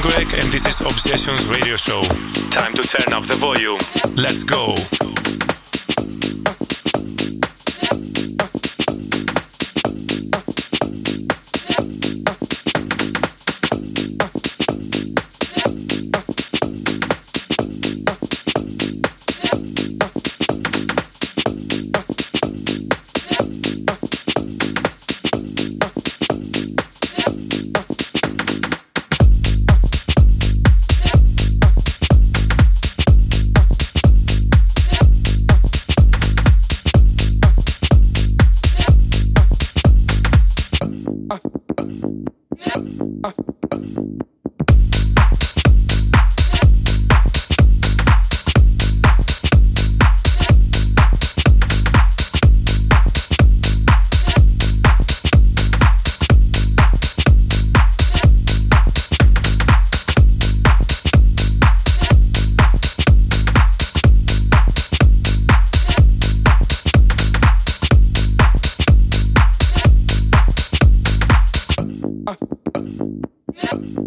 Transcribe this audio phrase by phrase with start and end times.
[0.00, 2.02] Greg, and this is Obsessions Radio Show.
[2.50, 3.78] Time to turn up the volume.
[4.16, 4.74] Let's go.
[73.66, 74.05] Yeah.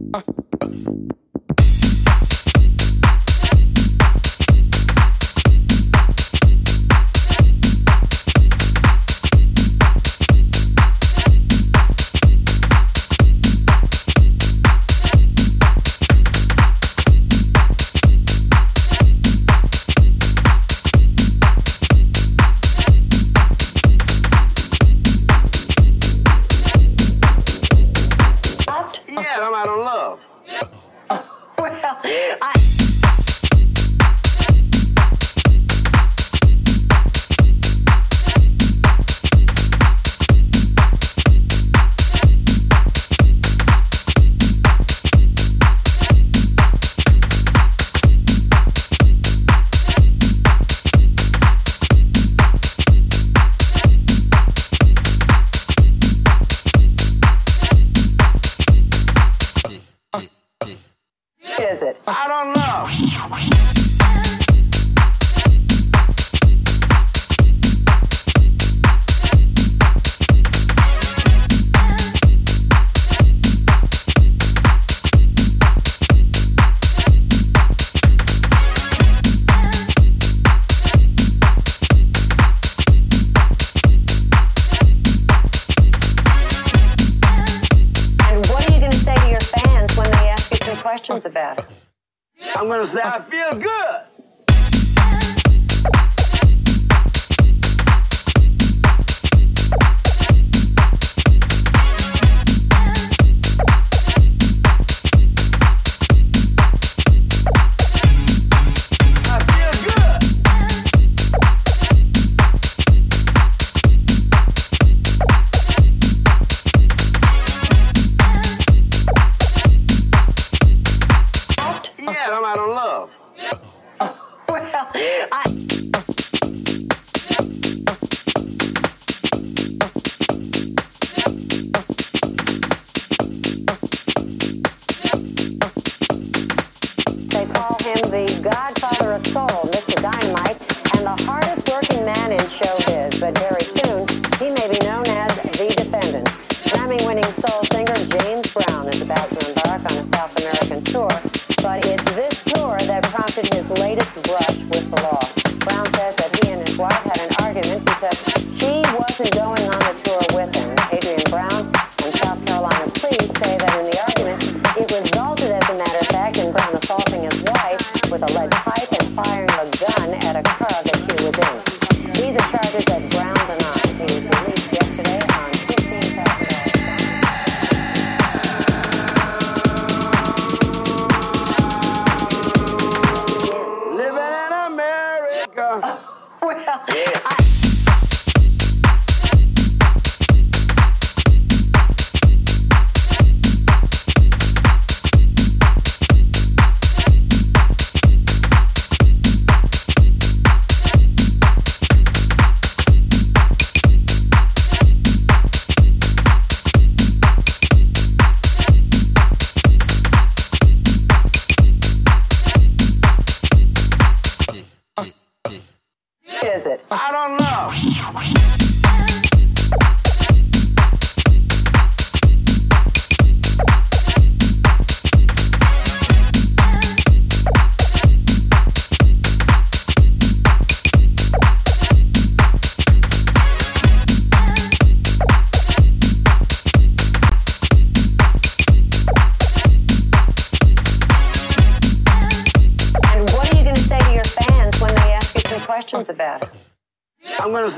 [216.59, 216.83] Is it?
[216.91, 218.58] I don't know.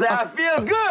[0.09, 0.90] I feel good.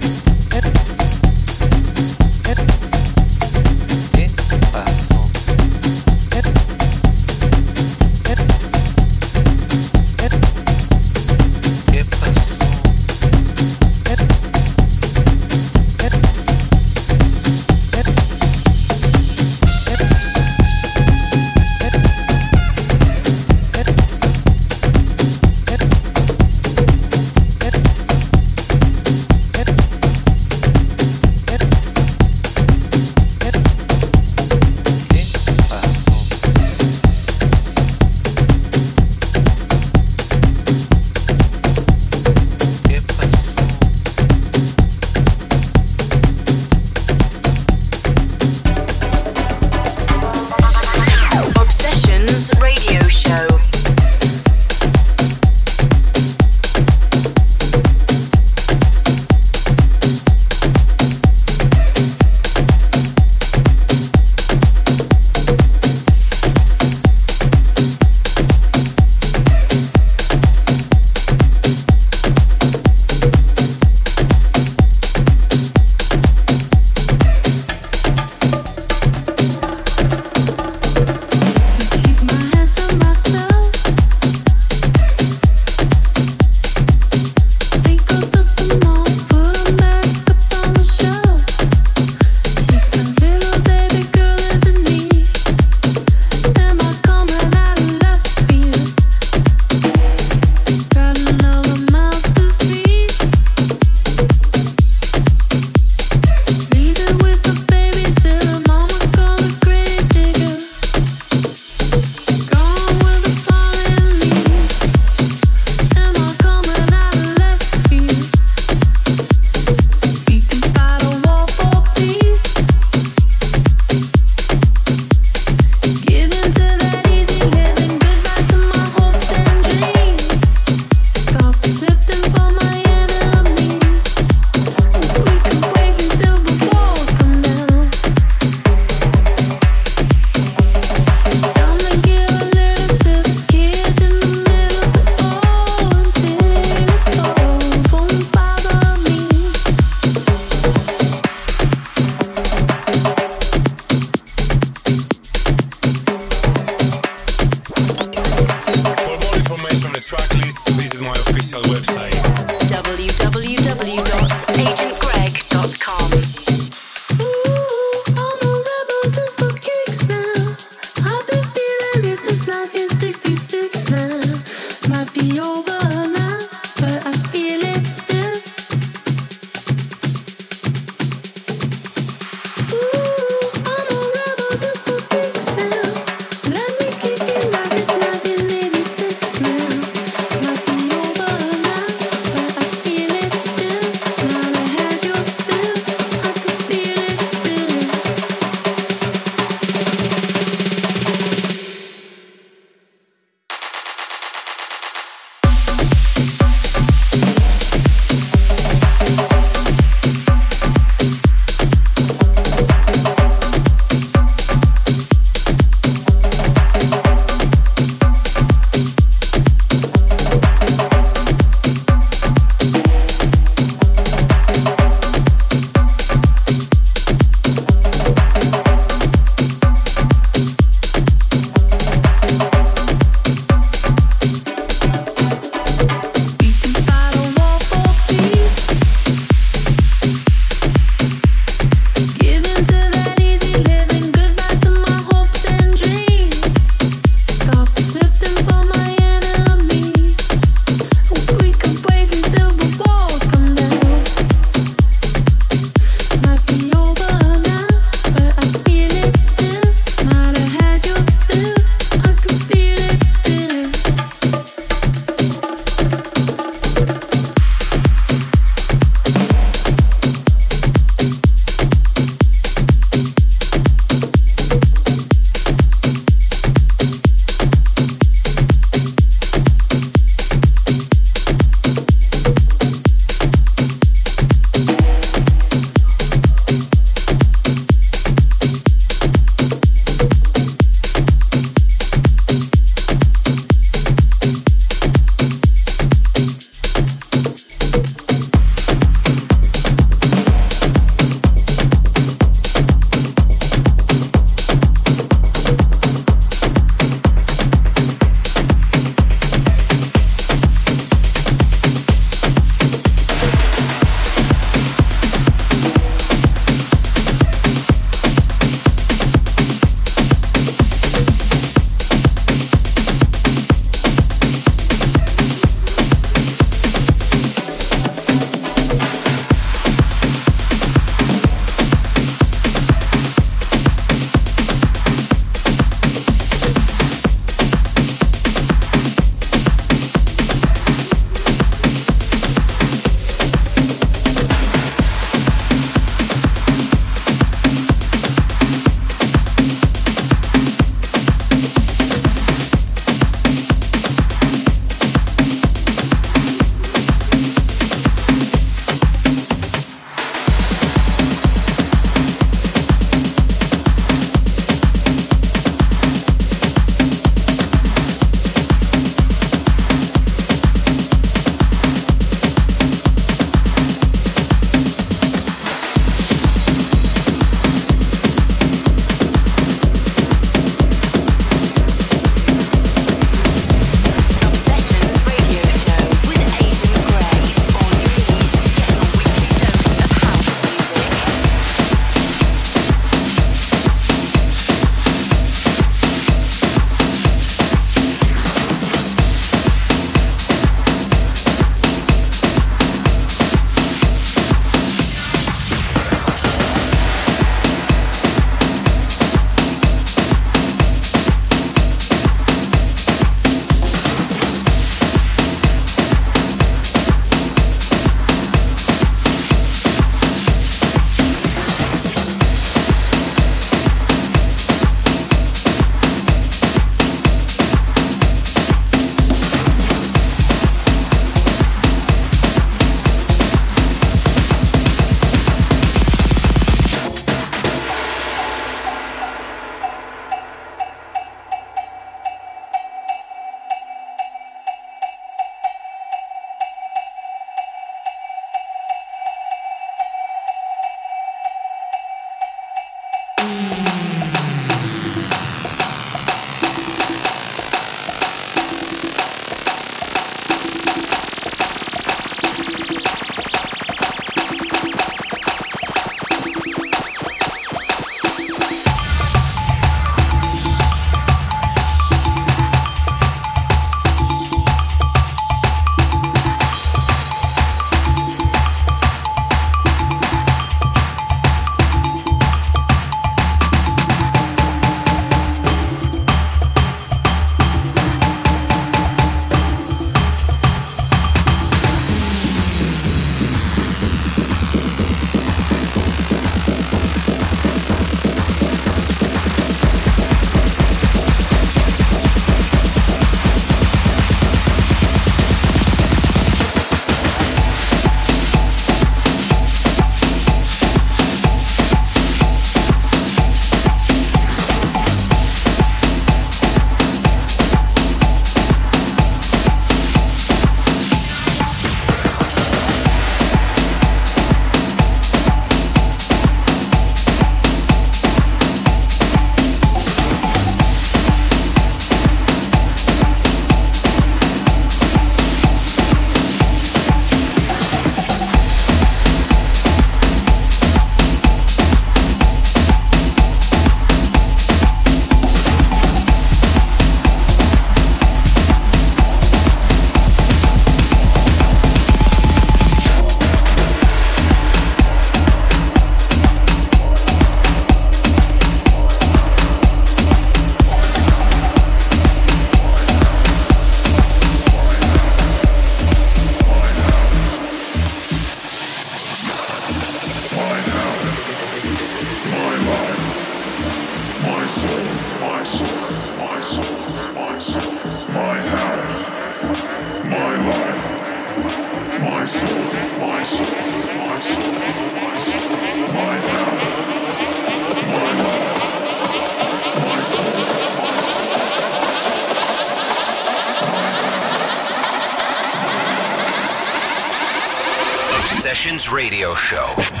[598.91, 600.00] Radio Show.